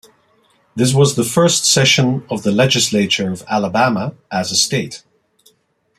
[0.75, 5.03] This was the first session of the Legislature of Alabama as a State.